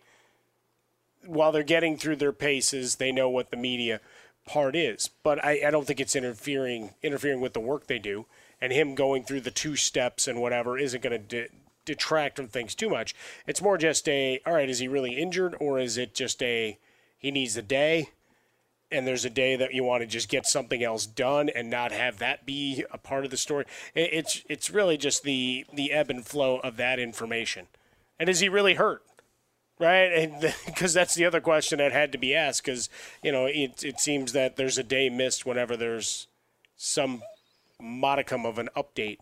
[1.25, 4.01] While they're getting through their paces, they know what the media
[4.45, 5.09] part is.
[5.23, 8.25] But I, I don't think it's interfering interfering with the work they do.
[8.61, 11.49] And him going through the two steps and whatever isn't going to de-
[11.83, 13.13] detract from things too much.
[13.45, 16.79] It's more just a, all right, is he really injured, or is it just a,
[17.17, 18.09] he needs a day?
[18.91, 21.91] and there's a day that you want to just get something else done and not
[21.91, 23.65] have that be a part of the story.
[23.93, 27.67] It's it's really just the the ebb and flow of that information.
[28.19, 29.03] And is he really hurt?
[29.77, 30.31] Right,
[30.65, 32.63] because that's the other question that had to be asked.
[32.63, 32.89] Because
[33.21, 36.27] you know, it it seems that there's a day missed whenever there's
[36.77, 37.21] some
[37.79, 39.19] modicum of an update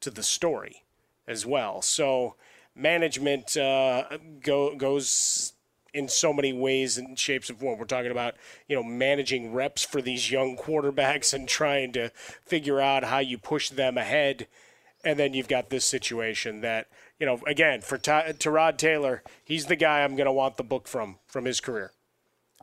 [0.00, 0.82] to the story
[1.26, 1.82] as well.
[1.82, 2.34] So
[2.74, 4.04] management uh,
[4.42, 5.52] go, goes
[5.94, 7.78] in so many ways and shapes and form.
[7.78, 8.34] We're talking about,
[8.66, 12.10] you know, managing reps for these young quarterbacks and trying to
[12.44, 14.46] figure out how you push them ahead.
[15.04, 16.88] And then you've got this situation that,
[17.22, 20.64] you know, again, for Ty- Tyrod Taylor, he's the guy I'm going to want the
[20.64, 21.92] book from, from his career.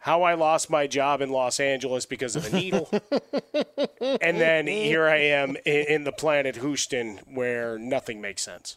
[0.02, 2.90] How I lost my job in Los Angeles because of a needle.
[4.02, 8.76] and then here I am in, in the planet Houston where nothing makes sense.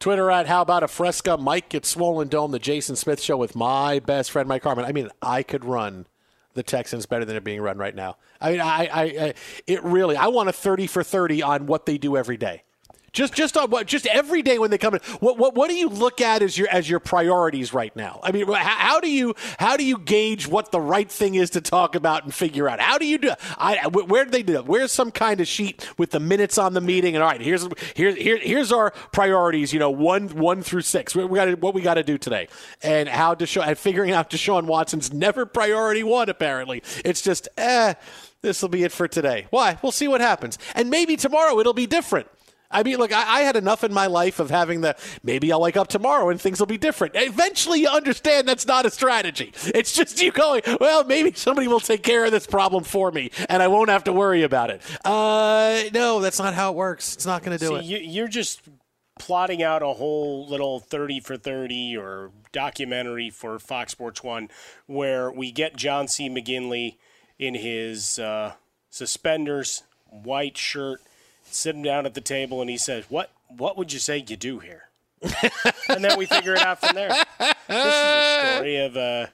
[0.00, 1.36] Twitter at How About a Fresca.
[1.36, 4.84] Mike gets Swollen Dome, the Jason Smith Show with my best friend, Mike Harmon.
[4.84, 6.06] I mean, I could run
[6.54, 8.16] the Texans better than they're being run right now.
[8.40, 9.34] I mean, I, I, I,
[9.68, 12.64] it really, I want a 30 for 30 on what they do every day.
[13.12, 15.00] Just just on what just every day when they come in.
[15.20, 18.20] What what what do you look at as your as your priorities right now?
[18.22, 21.50] I mean, how, how do you how do you gauge what the right thing is
[21.50, 22.80] to talk about and figure out?
[22.80, 23.32] How do you do?
[23.58, 24.54] I where do they do?
[24.60, 24.66] It?
[24.66, 27.14] Where's some kind of sheet with the minutes on the meeting?
[27.14, 29.74] And all right, here's here's here, here's our priorities.
[29.74, 31.14] You know, one one through six.
[31.14, 32.48] We, we got what we got to do today,
[32.82, 36.30] and how to show and figuring out Deshaun Watson's never priority one.
[36.30, 37.92] Apparently, it's just eh.
[38.40, 39.46] This will be it for today.
[39.50, 39.78] Why?
[39.82, 40.58] We'll see what happens.
[40.74, 42.26] And maybe tomorrow it'll be different.
[42.72, 45.60] I mean, look, I, I, had enough in my life of having the maybe I'll
[45.60, 47.14] wake up tomorrow and things will be different.
[47.16, 49.52] Eventually, you understand that's not a strategy.
[49.74, 53.30] It's just you going, well, maybe somebody will take care of this problem for me
[53.48, 54.82] and I won't have to worry about it.
[55.04, 57.14] Uh, no, that's not how it works.
[57.14, 58.02] It's not going to do See, it.
[58.04, 58.62] You're just
[59.18, 64.48] plotting out a whole little 30 for 30 or documentary for Fox Sports 1
[64.86, 66.28] where we get John C.
[66.28, 66.96] McGinley
[67.38, 68.54] in his uh,
[68.90, 71.00] suspenders, white shirt
[71.54, 74.36] sit him down at the table, and he says, "What what would you say you
[74.36, 74.88] do here?"
[75.88, 77.08] and then we figure it out from there.
[77.08, 79.26] This is a story of uh,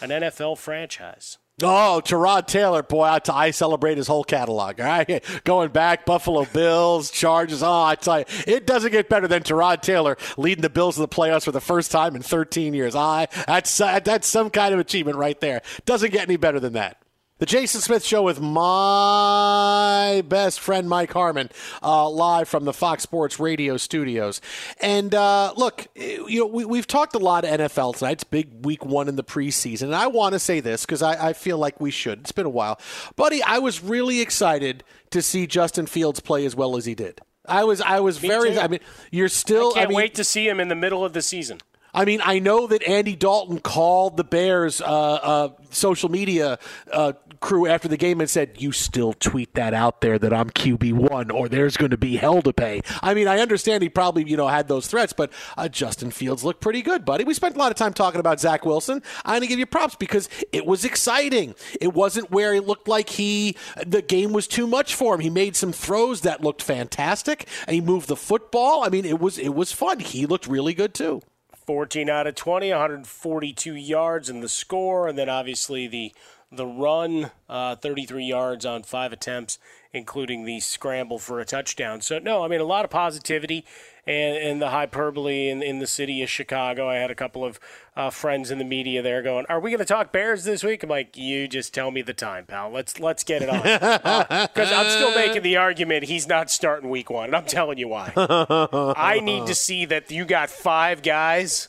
[0.00, 1.38] an NFL franchise.
[1.62, 4.78] Oh, Tyrod Taylor, boy, I, I celebrate his whole catalog.
[4.78, 7.62] All right, going back, Buffalo Bills, Chargers.
[7.62, 11.00] Oh, I tell you, it doesn't get better than Tyrod Taylor leading the Bills to
[11.00, 12.94] the playoffs for the first time in 13 years.
[12.94, 15.62] I that's that's some kind of achievement right there.
[15.86, 16.98] Doesn't get any better than that.
[17.38, 21.50] The Jason Smith Show with my best friend Mike Harmon,
[21.82, 24.40] uh, live from the Fox Sports Radio studios.
[24.80, 28.12] And uh, look, you know we, have talked a lot of NFL tonight.
[28.12, 31.28] It's big week one in the preseason, and I want to say this because I,
[31.28, 32.20] I feel like we should.
[32.20, 32.80] It's been a while,
[33.16, 33.42] buddy.
[33.42, 37.20] I was really excited to see Justin Fields play as well as he did.
[37.44, 38.54] I was I was Me very.
[38.54, 38.60] Too.
[38.60, 38.80] I mean,
[39.10, 39.72] you're still.
[39.72, 41.58] I can't I mean, wait to see him in the middle of the season.
[41.96, 46.58] I mean, I know that Andy Dalton called the Bears uh, uh, social media
[46.92, 50.50] uh, crew after the game and said, "You still tweet that out there that I'm
[50.50, 53.88] QB one, or there's going to be hell to pay." I mean, I understand he
[53.88, 57.24] probably you know had those threats, but uh, Justin Fields looked pretty good, buddy.
[57.24, 59.02] We spent a lot of time talking about Zach Wilson.
[59.24, 61.54] I'm going to give you props because it was exciting.
[61.80, 65.20] It wasn't where it looked like he the game was too much for him.
[65.20, 68.84] He made some throws that looked fantastic, and he moved the football.
[68.84, 70.00] I mean, it was it was fun.
[70.00, 71.22] He looked really good too.
[71.66, 76.12] 14 out of 20, 142 yards in the score, and then obviously the
[76.56, 79.58] the run, uh, 33 yards on five attempts,
[79.92, 82.00] including the scramble for a touchdown.
[82.00, 83.64] So no, I mean a lot of positivity
[84.06, 86.88] and, and the hyperbole in, in the city of Chicago.
[86.88, 87.58] I had a couple of
[87.96, 90.82] uh, friends in the media there going, "Are we going to talk Bears this week?"
[90.82, 92.70] I'm like, "You just tell me the time, pal.
[92.70, 96.90] Let's let's get it on." Because uh, I'm still making the argument he's not starting
[96.90, 98.12] Week One, and I'm telling you why.
[98.16, 101.68] I need to see that you got five guys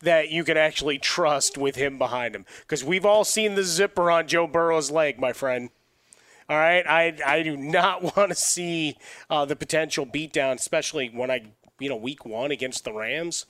[0.00, 2.46] that you can actually trust with him behind him.
[2.60, 5.70] Because we've all seen the zipper on Joe Burrow's leg, my friend.
[6.48, 8.96] All right, I I do not want to see
[9.28, 13.46] uh, the potential beatdown, especially when I you know week one against the Rams.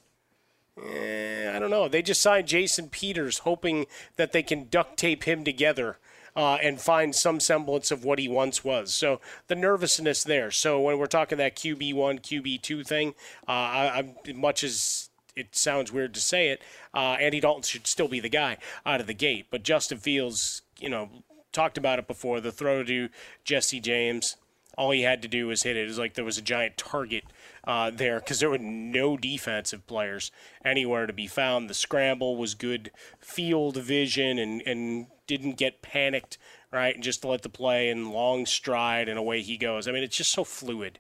[0.79, 1.89] Eh, I don't know.
[1.89, 3.87] They just signed Jason Peters, hoping
[4.17, 5.99] that they can duct tape him together
[6.37, 8.93] uh, and find some semblance of what he once was.
[8.93, 10.51] So the nervousness there.
[10.51, 13.15] So when we're talking that QB one, QB two thing,
[13.49, 16.63] uh, I, I'm much as it sounds weird to say it,
[16.95, 19.47] uh, Andy Dalton should still be the guy out of the gate.
[19.51, 21.09] But Justin Fields, you know,
[21.53, 22.41] talked about it before.
[22.41, 23.09] The throw to
[23.45, 24.37] Jesse James,
[24.77, 25.85] all he had to do was hit it.
[25.85, 27.25] It was like there was a giant target
[27.65, 30.31] uh, there because there were no defensive players
[30.65, 31.69] anywhere to be found.
[31.69, 36.39] The scramble was good field vision and, and didn't get panicked,
[36.73, 36.95] right?
[36.95, 39.87] And just let the play and long stride and away he goes.
[39.87, 40.99] I mean, it's just so fluid,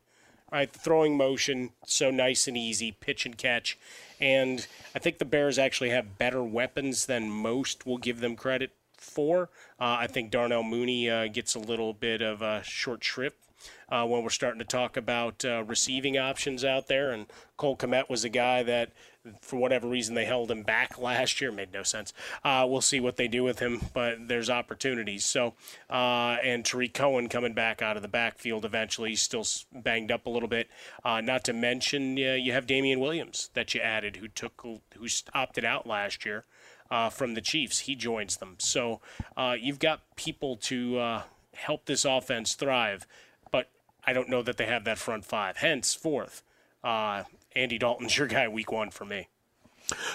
[0.52, 0.70] right?
[0.70, 3.78] Throwing motion, so nice and easy, pitch and catch.
[4.20, 8.72] And I think the Bears actually have better weapons than most will give them credit
[8.96, 9.48] for.
[9.80, 13.38] Uh, I think Darnell Mooney uh, gets a little bit of a short shrift
[13.88, 17.10] uh, when we're starting to talk about uh, receiving options out there.
[17.10, 17.26] And
[17.56, 18.90] Cole Kmet was a guy that,
[19.40, 21.52] for whatever reason, they held him back last year.
[21.52, 22.12] Made no sense.
[22.44, 25.24] Uh, we'll see what they do with him, but there's opportunities.
[25.24, 25.54] So,
[25.88, 29.10] uh, and Tarik Cohen coming back out of the backfield eventually.
[29.10, 30.68] He's still banged up a little bit.
[31.04, 35.64] Uh, not to mention, you have Damien Williams that you added, who took who opted
[35.64, 36.44] out last year
[36.90, 37.80] uh, from the Chiefs.
[37.80, 38.56] He joins them.
[38.58, 39.00] So
[39.36, 41.22] uh, you've got people to uh,
[41.54, 43.06] help this offense thrive,
[43.50, 43.68] but
[44.04, 45.58] I don't know that they have that front five.
[45.58, 46.42] Henceforth.
[46.82, 47.24] uh,
[47.56, 49.29] Andy Dalton's your guy week one for me.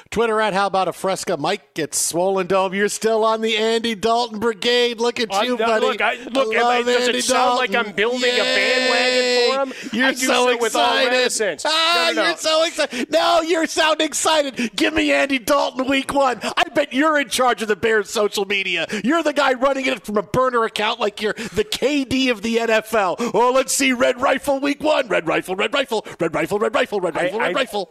[0.09, 1.37] Twitter at How About a Fresca.
[1.37, 2.73] Mike gets swollen dome.
[2.73, 4.99] You're still on the Andy Dalton brigade.
[4.99, 5.85] Look at you, buddy.
[5.85, 8.39] Look, I, look I am I- does Andy it sound like I'm building Yay!
[8.39, 9.89] a bandwagon for him?
[9.93, 11.61] You're I so, with all excited.
[11.65, 12.27] Ah, No, no, no.
[12.29, 13.11] you're so excited.
[13.11, 14.75] No, you're sounding excited.
[14.75, 16.39] Give me Andy Dalton week one.
[16.43, 18.85] I bet you're in charge of the Bears' social media.
[19.03, 22.57] You're the guy running it from a burner account like you're the KD of the
[22.57, 23.31] NFL.
[23.33, 25.07] Oh, let's see Red Rifle week one.
[25.07, 27.89] Red Rifle, Red Rifle, Red Rifle, Red Rifle, Red Rifle, Red I- Rifle.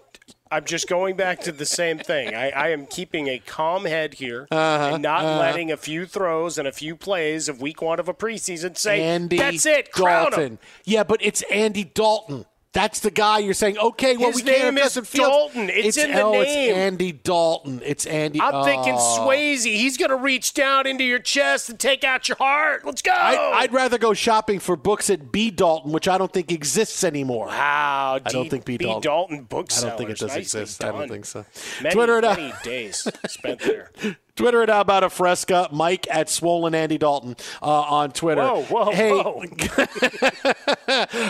[0.54, 2.34] I'm just going back to the same thing.
[2.34, 5.38] I, I am keeping a calm head here Uh-huh, and not uh-huh.
[5.40, 9.02] letting a few throws and a few plays of week one of a preseason say,
[9.02, 10.42] Andy that's it, crown Dalton.
[10.52, 10.58] him.
[10.84, 12.46] Yeah, but it's Andy Dalton.
[12.74, 13.78] That's the guy you're saying.
[13.78, 14.94] Okay, well His we can't name is.
[14.94, 15.70] Dalton.
[15.70, 16.74] It's in the oh, It's name.
[16.74, 17.80] Andy Dalton.
[17.84, 18.40] It's Andy.
[18.40, 19.18] I'm thinking oh.
[19.20, 19.64] Swayze.
[19.64, 22.84] He's going to reach down into your chest and take out your heart.
[22.84, 23.12] Let's go.
[23.12, 27.04] I, I'd rather go shopping for books at B Dalton, which I don't think exists
[27.04, 27.46] anymore.
[27.46, 28.76] Wow, I don't think B.
[28.76, 28.86] B.
[28.86, 29.02] Dalton.
[29.02, 29.90] Dalton I booksellers.
[29.90, 30.84] don't think it does Nicely exist.
[30.84, 31.46] I don't think so.
[31.80, 33.92] Many, Twitter it many days spent there.
[34.36, 35.68] Twitter at out about a fresca.
[35.70, 38.42] Mike at Swollen Andy Dalton uh, on Twitter.
[38.42, 39.44] Whoa, whoa, hey, whoa.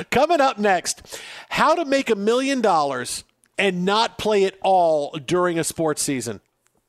[0.10, 3.24] coming up next, how to make a million dollars
[3.58, 6.40] and not play it all during a sports season.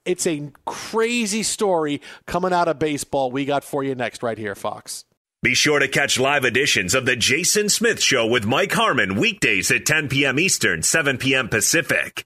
[0.05, 3.32] It's a crazy story coming out of baseball.
[3.32, 5.03] We got for you next, right here, Fox.
[5.41, 9.70] Be sure to catch live editions of The Jason Smith Show with Mike Harmon weekdays
[9.70, 10.39] at 10 p.m.
[10.39, 11.49] Eastern, 7 p.m.
[11.49, 12.26] Pacific.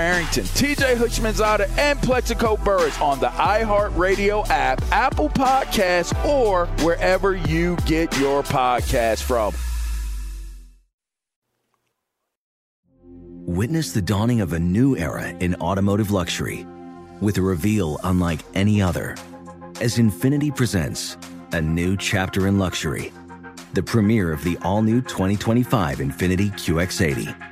[0.00, 7.76] Arrington, TJ Houshmandzadeh, and Plaxico Burress on the iHeartRadio app, Apple Podcasts, or wherever you
[7.86, 9.54] get your podcast from.
[13.44, 16.64] Witness the dawning of a new era in automotive luxury
[17.20, 19.16] with a reveal unlike any other
[19.80, 21.16] as Infiniti presents
[21.52, 23.12] a new chapter in luxury,
[23.74, 27.51] the premiere of the all new 2025 Infiniti QX80.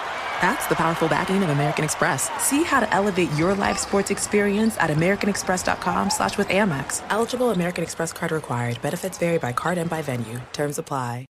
[0.41, 2.29] That's the powerful backing of American Express.
[2.43, 7.03] See how to elevate your live sports experience at americanexpress.com slash with Amex.
[7.09, 8.81] Eligible American Express card required.
[8.81, 10.41] Benefits vary by card and by venue.
[10.51, 11.25] Terms apply.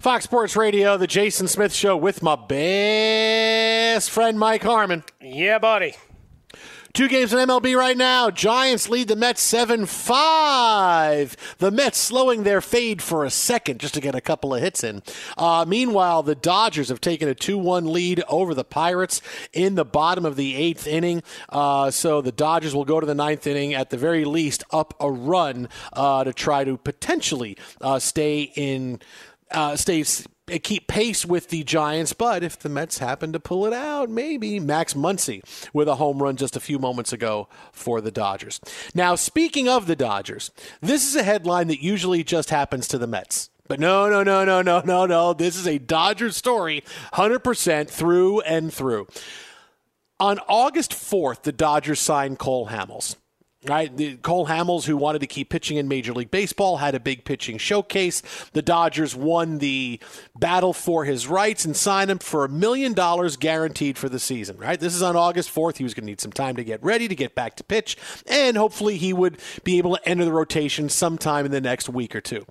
[0.00, 5.02] Fox Sports Radio, the Jason Smith Show with my best friend Mike Harmon.
[5.22, 5.94] Yeah, buddy.
[6.94, 8.30] Two games in MLB right now.
[8.30, 11.56] Giants lead the Mets 7 5.
[11.58, 14.84] The Mets slowing their fade for a second just to get a couple of hits
[14.84, 15.02] in.
[15.36, 19.20] Uh, meanwhile, the Dodgers have taken a 2 1 lead over the Pirates
[19.52, 21.24] in the bottom of the eighth inning.
[21.48, 24.94] Uh, so the Dodgers will go to the ninth inning, at the very least, up
[25.00, 29.00] a run uh, to try to potentially uh, stay in.
[29.50, 29.74] Uh,
[30.52, 34.10] Uh, keep pace with the Giants, but if the Mets happen to pull it out,
[34.10, 35.42] maybe Max Muncy
[35.72, 38.60] with a home run just a few moments ago for the Dodgers.
[38.94, 40.50] Now, speaking of the Dodgers,
[40.82, 43.48] this is a headline that usually just happens to the Mets.
[43.68, 45.32] But no, no, no, no, no, no, no.
[45.32, 46.84] This is a Dodgers story,
[47.14, 49.06] 100% through and through.
[50.20, 53.16] On August 4th, the Dodgers signed Cole Hamels
[53.68, 53.94] right?
[53.96, 57.24] The, Cole Hamels, who wanted to keep pitching in Major League Baseball, had a big
[57.24, 58.22] pitching showcase.
[58.52, 60.00] The Dodgers won the
[60.36, 64.56] battle for his rights and signed him for a million dollars guaranteed for the season,
[64.58, 64.78] right?
[64.78, 65.76] This is on August 4th.
[65.76, 67.96] He was going to need some time to get ready, to get back to pitch,
[68.26, 72.14] and hopefully he would be able to enter the rotation sometime in the next week
[72.14, 72.46] or two.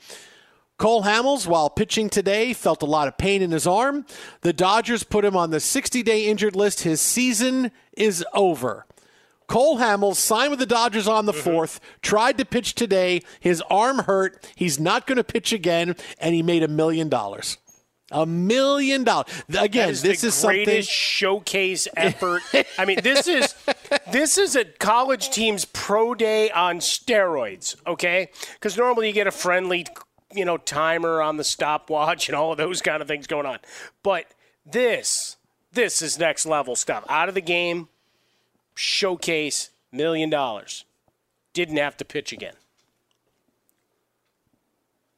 [0.78, 4.05] Cole Hamels, while pitching today, felt a lot of pain in his arm.
[4.41, 6.82] The Dodgers put him on the 60 day injured list.
[6.82, 8.86] His season is over.
[9.48, 11.50] Cole Hamels signed with the Dodgers on the mm-hmm.
[11.50, 13.22] 4th, tried to pitch today.
[13.39, 14.50] His arm hurt.
[14.56, 17.58] He's not going to pitch again, and he made a million dollars.
[18.12, 19.28] A million dollars.
[19.58, 20.60] Again, is this is something.
[20.60, 22.44] The greatest showcase effort.
[22.78, 23.56] I mean, this is
[24.12, 27.76] this is a college team's pro day on steroids.
[27.88, 29.88] Okay, because normally you get a friendly,
[30.32, 33.58] you know, timer on the stopwatch and all of those kind of things going on.
[34.04, 34.26] But
[34.64, 35.38] this,
[35.72, 37.04] this is next level stuff.
[37.10, 37.88] Out of the game,
[38.76, 40.86] showcase, million dollars.
[41.53, 42.55] Didn't have to pitch again.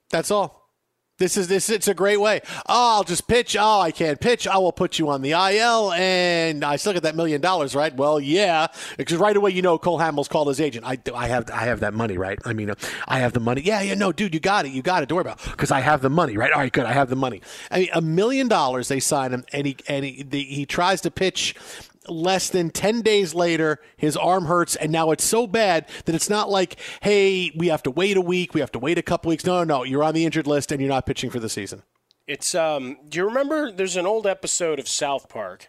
[0.09, 0.65] That's all.
[1.17, 1.69] This is this.
[1.69, 2.41] It's a great way.
[2.67, 3.55] Oh, I'll just pitch.
[3.57, 4.47] Oh, I can't pitch.
[4.47, 7.95] I will put you on the IL, and I still get that million dollars, right?
[7.95, 10.85] Well, yeah, because right away you know Cole Hamels called his agent.
[10.85, 12.37] I, I have I have that money, right?
[12.43, 12.75] I mean, uh,
[13.07, 13.61] I have the money.
[13.61, 14.73] Yeah, yeah, no, dude, you got it.
[14.73, 15.09] You got it.
[15.09, 16.51] Don't worry about because I have the money, right?
[16.51, 16.85] All right, good.
[16.85, 17.41] I have the money.
[17.71, 20.99] I mean, a million dollars they sign him, and he and he, the, he tries
[21.01, 21.55] to pitch
[22.07, 26.29] less than 10 days later, his arm hurts, and now it's so bad that it's
[26.29, 29.29] not like, hey, we have to wait a week, we have to wait a couple
[29.29, 29.45] weeks.
[29.45, 29.83] No, no, no.
[29.83, 31.83] You're on the injured list and you're not pitching for the season.
[32.27, 32.97] It's um.
[33.07, 33.71] Do you remember?
[33.71, 35.67] There's an old episode of South Park,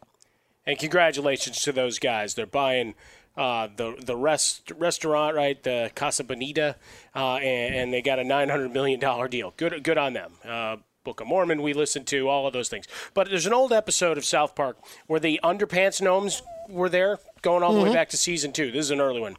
[0.65, 2.35] and congratulations to those guys.
[2.35, 2.95] They're buying
[3.37, 5.63] uh, the the rest restaurant, right?
[5.63, 6.77] The Casa Bonita,
[7.15, 9.53] uh, and, and, they got a nine hundred million dollar deal.
[9.59, 10.33] Good good on them.
[10.43, 10.77] Uh,
[11.07, 12.87] Book of Mormon we listened to, all of those things.
[13.15, 14.77] But there's an old episode of South Park
[15.07, 17.89] where the underpants gnomes were there, going all the Mm-hmm.
[17.91, 18.73] way back to season two.
[18.73, 19.37] This is an early one.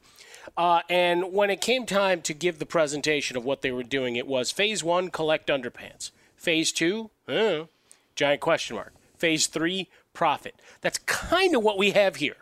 [0.55, 4.15] Uh, and when it came time to give the presentation of what they were doing,
[4.15, 6.11] it was phase one, collect underpants.
[6.37, 7.65] Phase two, uh,
[8.15, 8.93] giant question mark.
[9.17, 10.55] Phase three, profit.
[10.79, 12.37] That's kind of what we have here.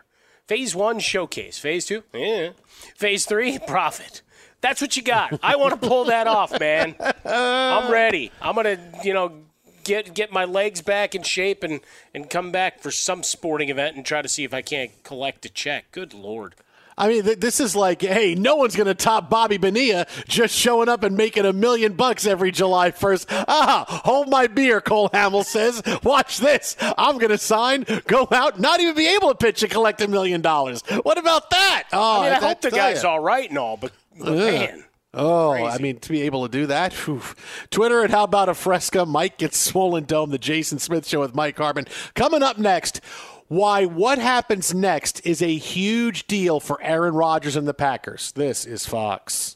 [0.46, 1.58] Phase one, showcase.
[1.58, 2.50] Phase two, yeah.
[2.96, 4.22] Phase three, profit.
[4.66, 5.38] That's what you got.
[5.44, 6.96] I want to pull that off, man.
[7.24, 8.32] I'm ready.
[8.42, 9.42] I'm gonna, you know,
[9.84, 11.78] get get my legs back in shape and
[12.12, 15.46] and come back for some sporting event and try to see if I can't collect
[15.46, 15.92] a check.
[15.92, 16.56] Good lord.
[16.98, 20.54] I mean, th- this is like, hey, no one's going to top Bobby Bonilla just
[20.56, 23.44] showing up and making a million bucks every July 1st.
[23.46, 25.82] Ah, hold my beer, Cole Hamels says.
[26.02, 26.74] Watch this.
[26.96, 30.08] I'm going to sign, go out, not even be able to pitch and collect a
[30.08, 30.82] million dollars.
[31.02, 31.84] What about that?
[31.92, 33.10] Oh, I mean, I I hope the guy's ya.
[33.10, 33.92] all right and all, but.
[34.18, 34.84] Man,
[35.18, 36.92] Oh, I mean, to be able to do that.
[36.92, 37.22] Whew.
[37.70, 39.06] Twitter and how about a fresca?
[39.06, 40.30] Mike gets swollen dome.
[40.30, 41.86] The Jason Smith Show with Mike Harmon.
[42.14, 43.00] Coming up next,
[43.48, 48.32] why what happens next is a huge deal for Aaron Rodgers and the Packers.
[48.32, 49.55] This is Fox.